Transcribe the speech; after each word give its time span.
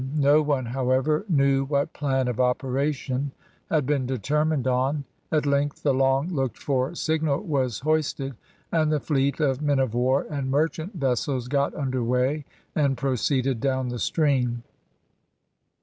No 0.15 0.41
one, 0.41 0.65
however, 0.65 1.25
knew 1.29 1.63
what 1.63 1.93
plan 1.93 2.27
of 2.27 2.39
operation 2.39 3.33
had 3.69 3.85
been 3.85 4.07
determined 4.07 4.65
on. 4.67 5.03
At 5.31 5.45
length 5.45 5.83
the 5.83 5.93
long 5.93 6.29
looked 6.29 6.57
for 6.57 6.95
signal 6.95 7.41
was 7.43 7.81
hoisted, 7.81 8.33
and 8.71 8.91
the 8.91 8.99
fleet 8.99 9.39
of 9.39 9.61
men 9.61 9.77
of 9.77 9.93
war 9.93 10.25
and 10.27 10.49
merchant 10.49 10.93
vessels 10.95 11.47
got 11.47 11.75
under 11.75 12.03
weigh 12.03 12.45
and 12.73 12.97
proceeded 12.97 13.59
down 13.59 13.89
the 13.89 13.99
stream. 13.99 14.63